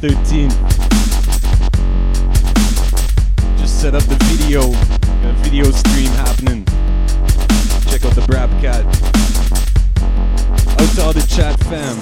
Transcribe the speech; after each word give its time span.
13th. 0.00 0.56
Just 3.58 3.82
set 3.82 3.94
up 3.94 4.02
the 4.04 4.16
video, 4.32 4.62
got 4.72 5.26
a 5.26 5.38
video 5.44 5.64
stream 5.64 6.10
happening. 6.12 6.64
Check 7.90 8.06
out 8.06 8.14
the 8.14 8.22
Brabcat. 8.22 8.86
Out 10.80 10.94
to 10.94 11.02
all 11.02 11.12
the 11.12 11.20
chat 11.28 11.60
fam. 11.64 11.98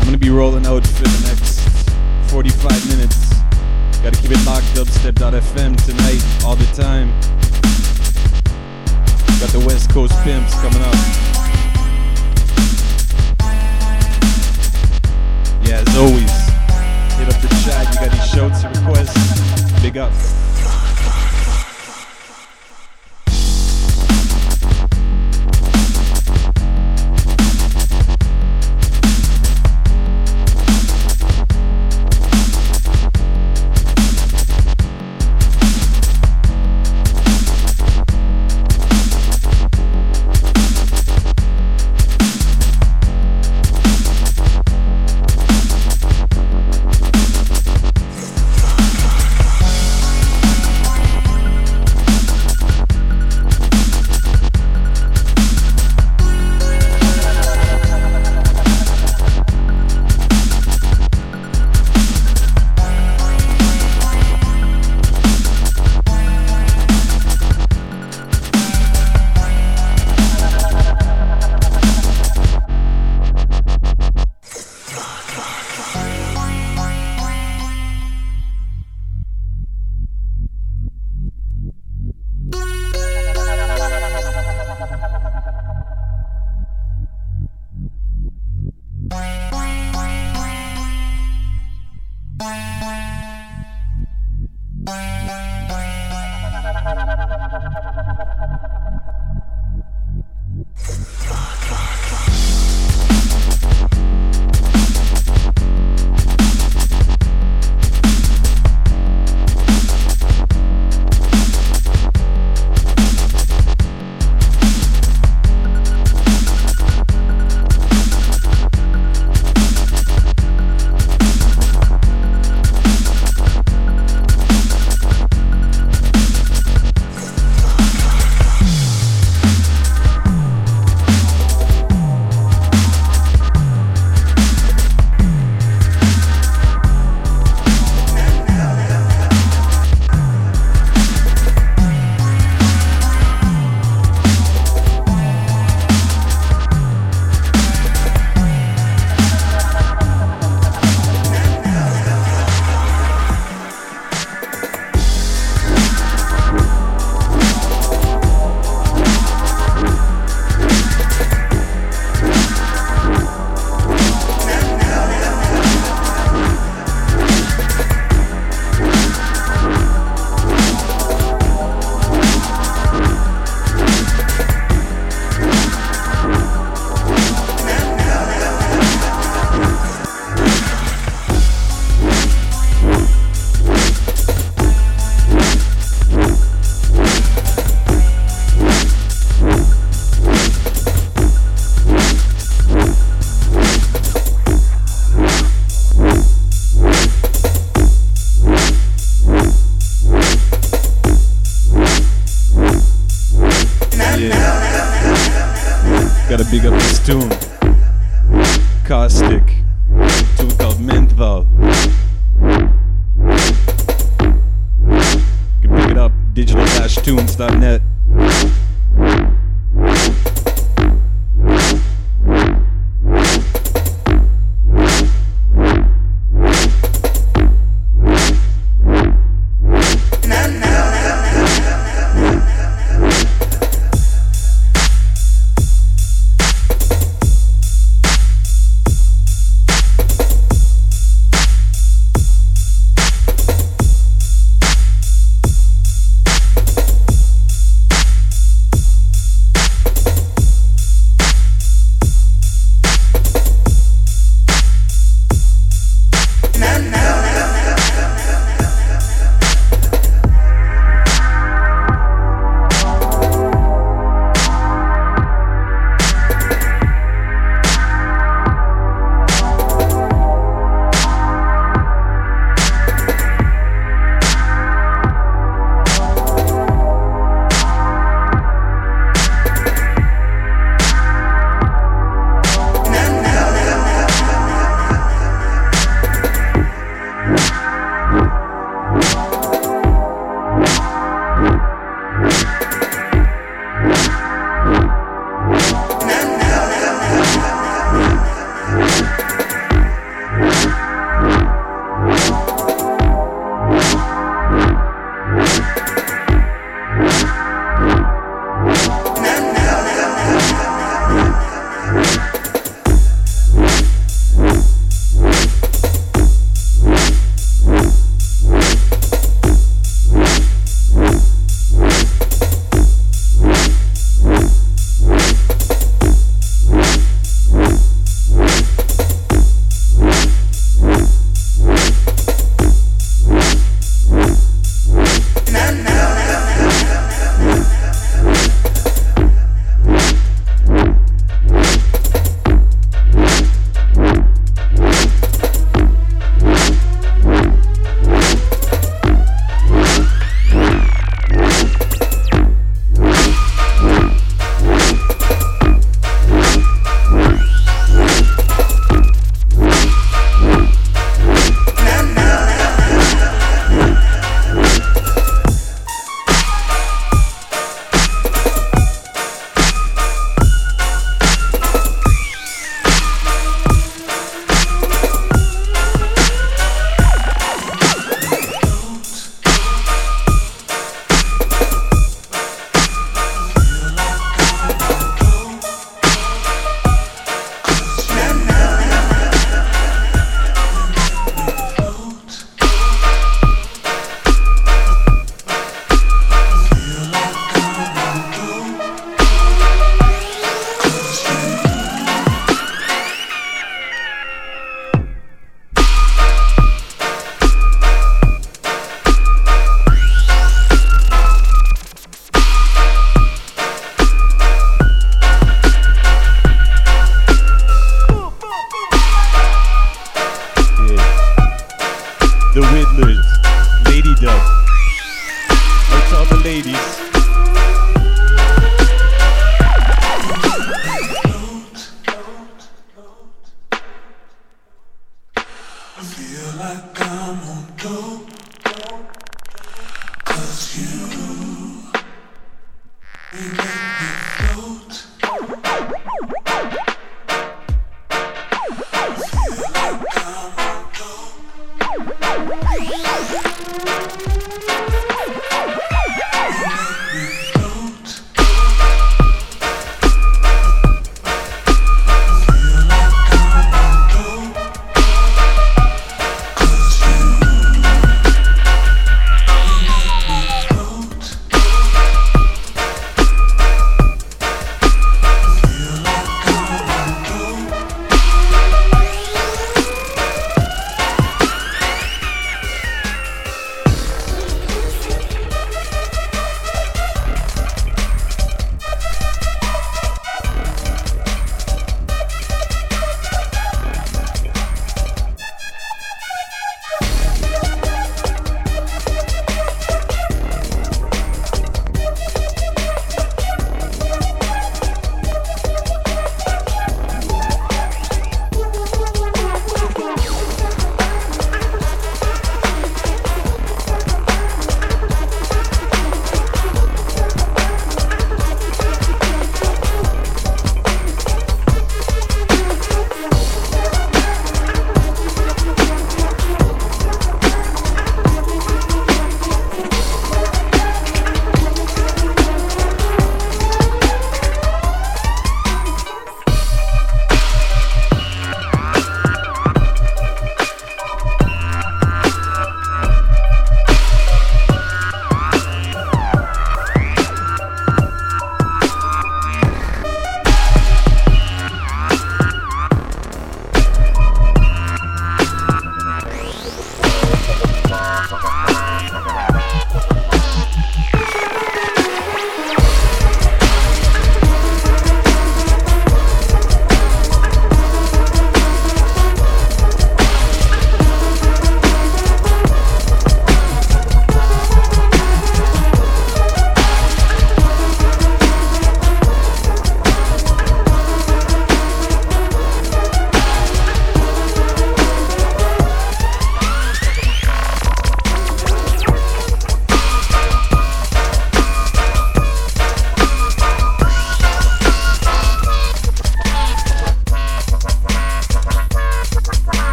I'm 0.00 0.06
gonna 0.06 0.16
be 0.16 0.30
rolling 0.30 0.64
out 0.64 0.86
for 0.86 1.02
the 1.02 1.28
next 1.28 1.60
45 2.30 2.88
minutes. 2.88 3.34
Gotta 4.02 4.16
keep 4.16 4.30
it 4.30 4.46
locked, 4.46 4.64
dubstep.fm 4.72 5.76
tonight, 5.84 6.24
all 6.42 6.56
the 6.56 6.64
time. 6.72 7.10
Got 9.40 9.50
the 9.50 9.62
West 9.66 9.90
Coast 9.90 10.14
Pimps 10.24 10.54
coming 10.54 10.80
up. 10.80 11.27
Yeah, 15.68 15.84
as 15.86 15.96
always, 15.98 16.32
hit 17.18 17.28
up 17.28 17.42
the 17.42 17.48
chat. 17.62 17.92
You 17.92 18.00
got 18.00 18.08
any 18.08 18.26
shouts, 18.26 18.64
requests? 18.64 19.82
Big 19.82 19.98
up. 19.98 20.37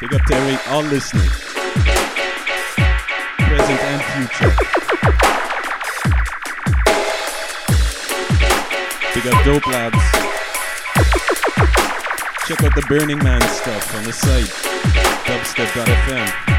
big 0.00 0.14
up 0.14 0.22
to 0.26 0.34
every, 0.34 0.72
all 0.72 0.82
listening, 0.82 1.28
present 3.38 3.80
and 3.80 4.02
future. 4.12 4.52
Big 9.14 9.26
up 9.26 9.44
Dope 9.44 9.66
Labs. 9.66 9.98
Check 12.46 12.62
out 12.62 12.74
the 12.74 12.84
Burning 12.88 13.18
Man 13.24 13.40
stuff 13.40 13.94
on 13.96 14.04
the 14.04 14.12
site, 14.12 14.50
dubstep.fm. 15.24 16.55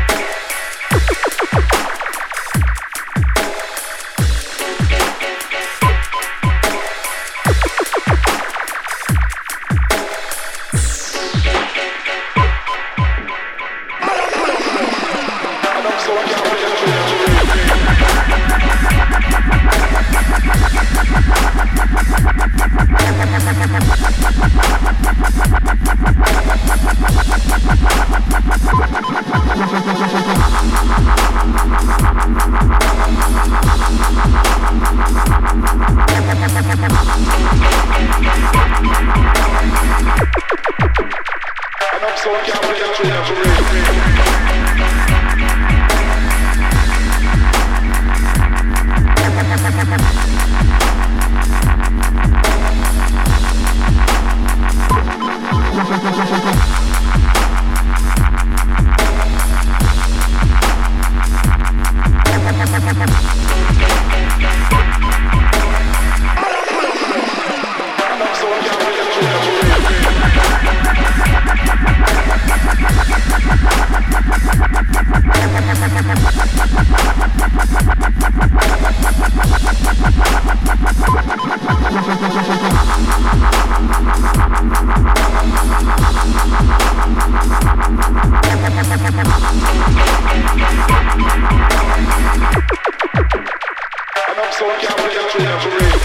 And 89.68 89.84
I'm 94.40 94.52
so 94.54 94.66
down, 94.68 94.80
down, 94.80 95.12
down, 95.12 95.38
down, 95.38 95.80
down. 95.80 95.97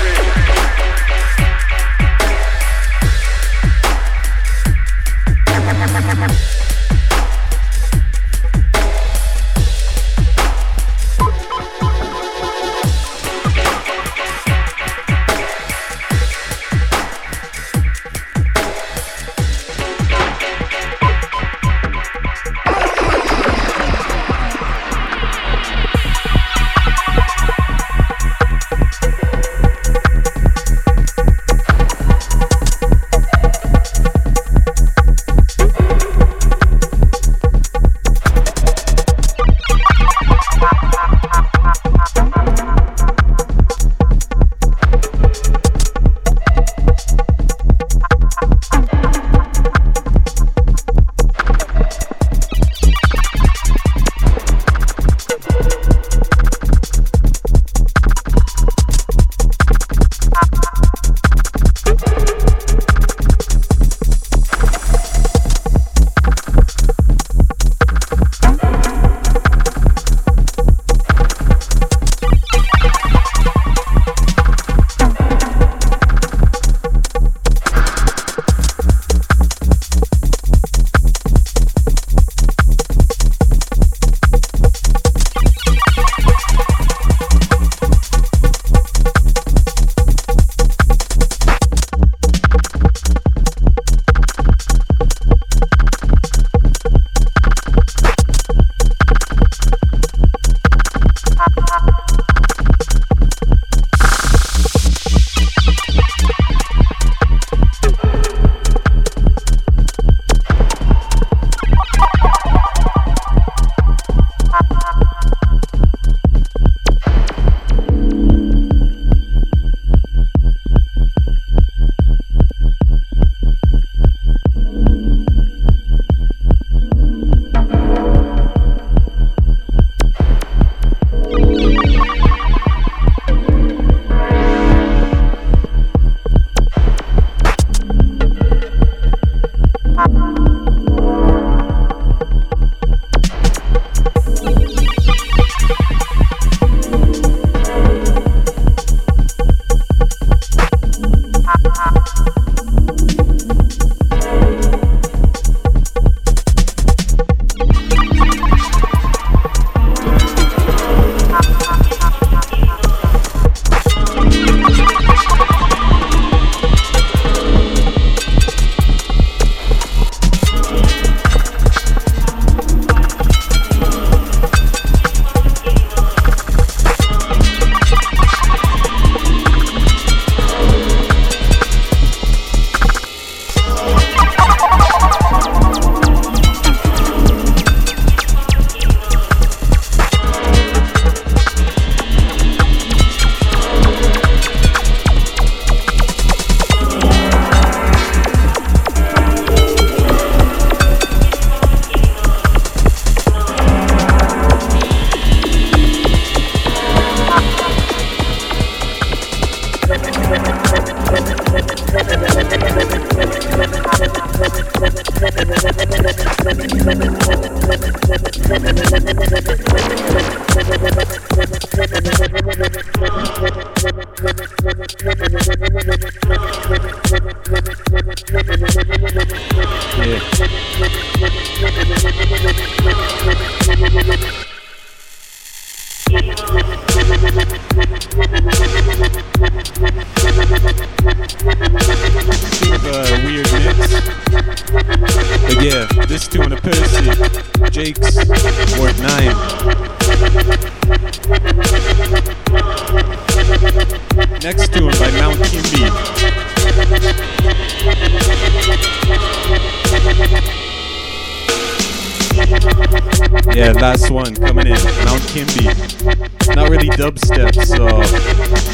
Not 266.03 266.69
really 266.69 266.89
dubstep, 266.89 267.55
so 267.65 267.87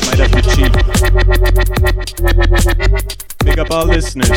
might 0.06 0.18
have 0.18 0.32
to 0.32 0.42
cheat. 0.56 0.72
Big 3.44 3.58
up 3.58 3.70
our 3.70 3.84
listeners. 3.84 4.28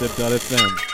they've 0.00 0.16
done 0.16 0.32
it 0.32 0.42
then. 0.42 0.87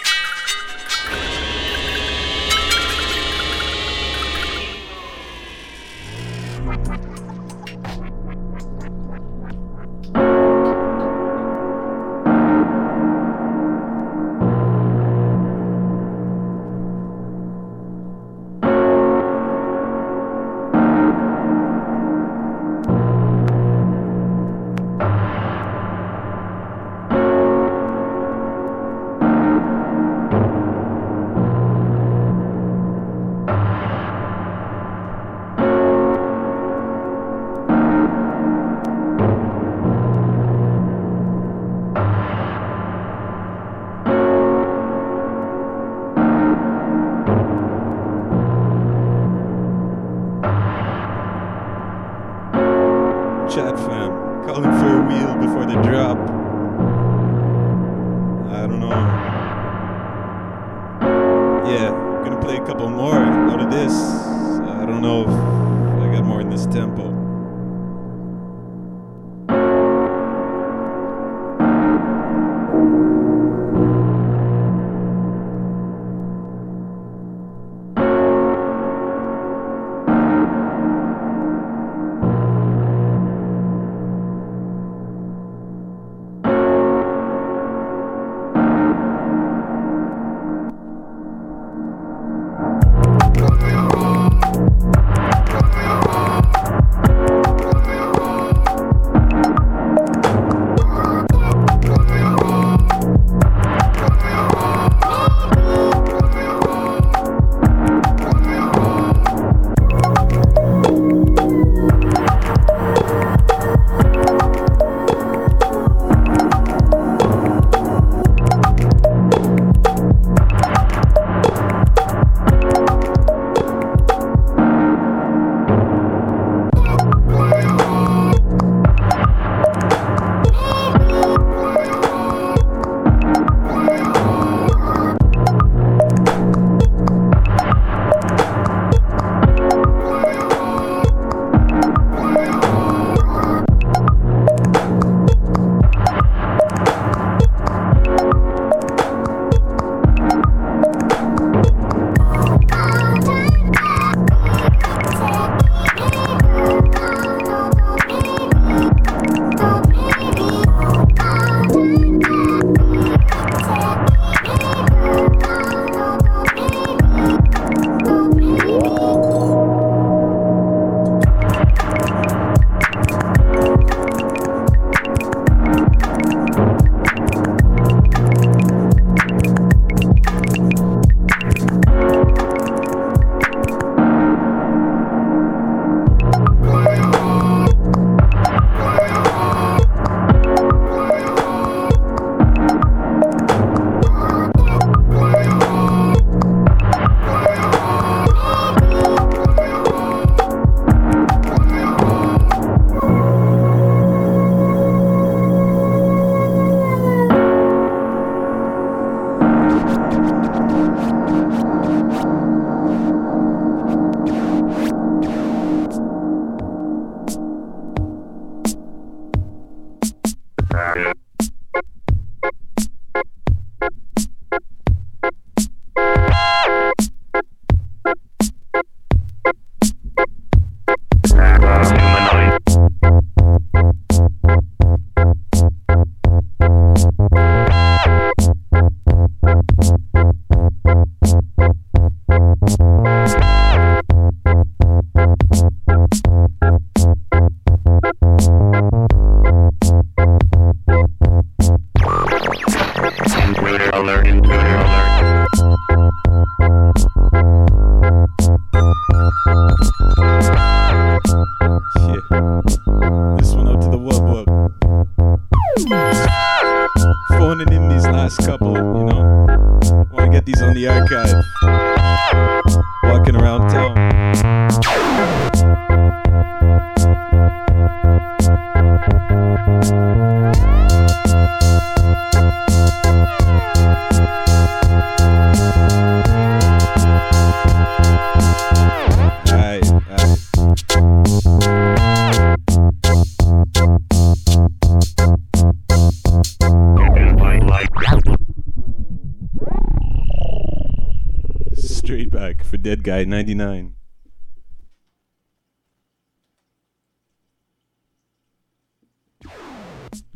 Dead 302.95 303.03
Guy 303.03 303.25
99. 303.25 303.97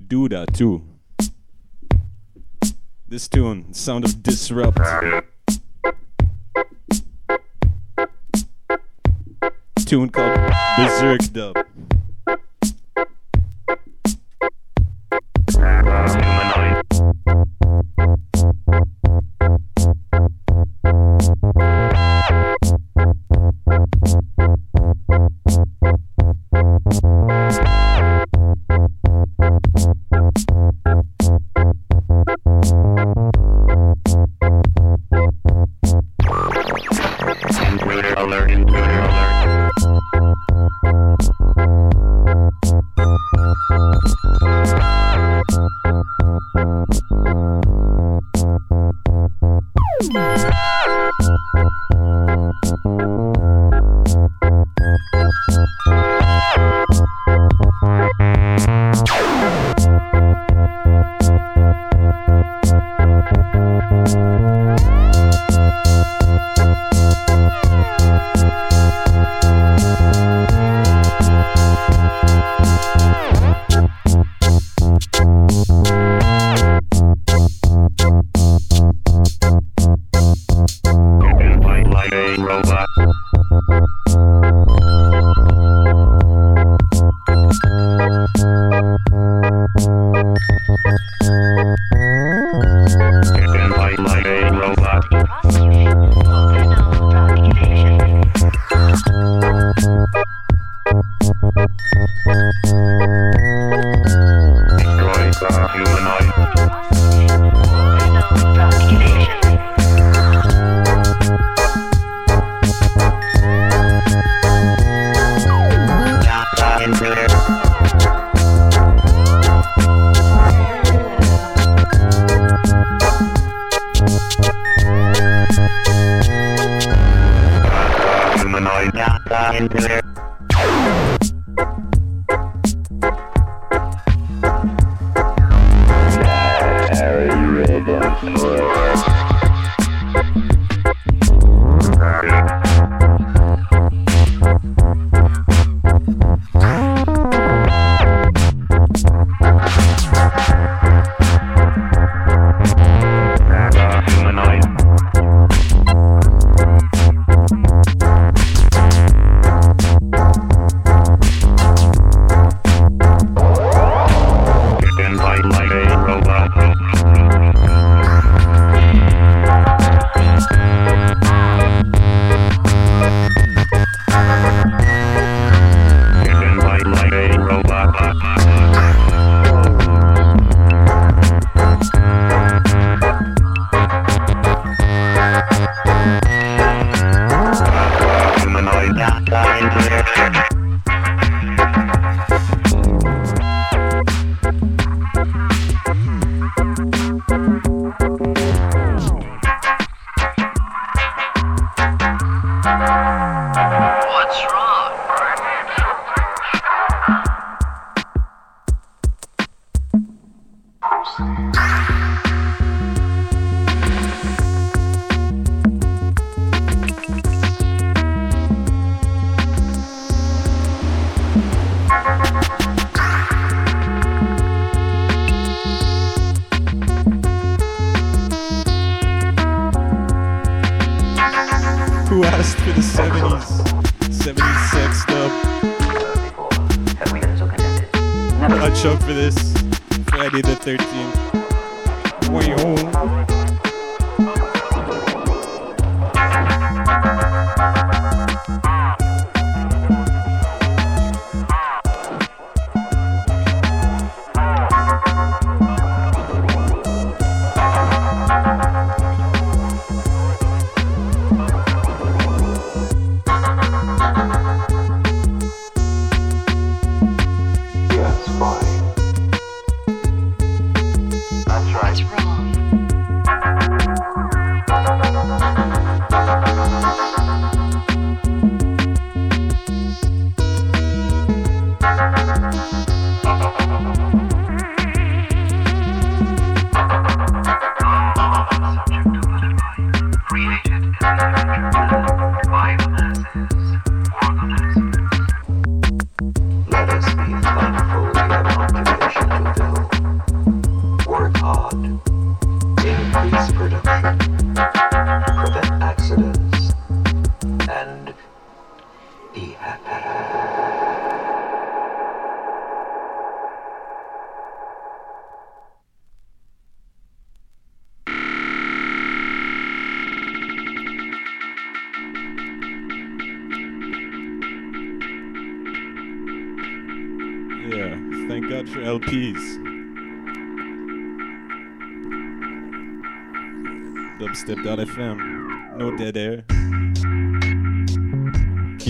Duda 0.04 0.44
2. 0.52 0.82
This 3.06 3.28
tune, 3.28 3.72
Sound 3.72 4.06
of 4.06 4.24
Disrupt. 4.24 4.80
Tune 9.86 10.11
called 10.11 10.52
Berserk 10.76 11.32
Dub. 11.32 11.68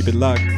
Keep 0.08 0.14
it 0.14 0.57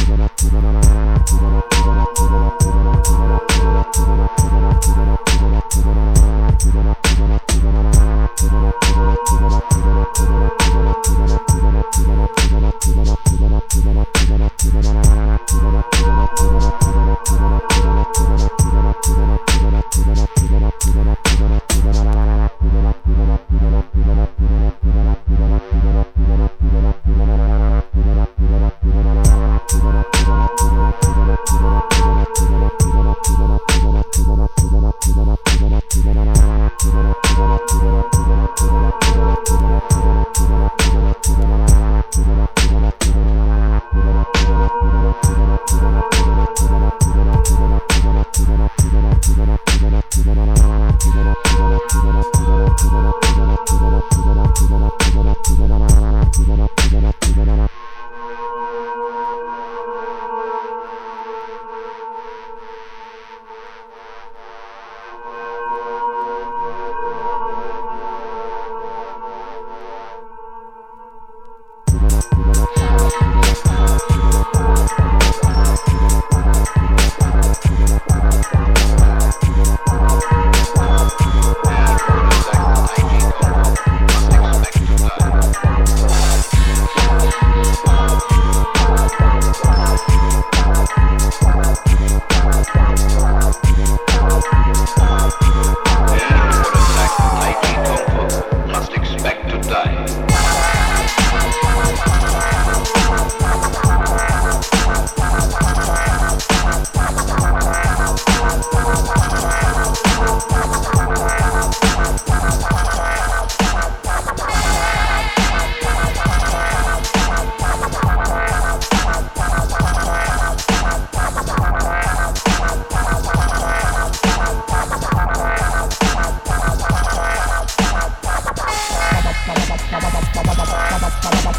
Bye. 131.21 131.51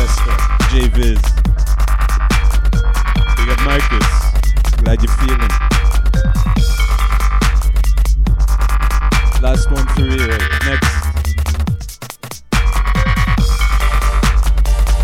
Sylvester, 0.00 0.36
J 0.70 0.88
Viz. 0.88 1.20
We 3.36 3.44
got 3.44 3.60
Marcus. 3.64 4.08
Glad 4.78 5.02
you're 5.02 5.12
feeling. 5.18 5.52
Last 9.42 9.70
one 9.70 9.86
for 9.88 10.00
you. 10.00 10.26
Next. 10.64 10.94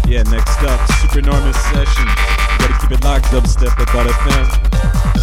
Yeah, 0.08 0.22
next 0.30 0.62
up, 0.62 0.80
Supernormous 1.02 1.60
Sessions. 1.64 2.10
You 2.52 2.58
gotta 2.58 2.78
keep 2.80 2.92
it 2.92 3.04
locked, 3.04 3.26
dubstep.fm. 3.26 5.15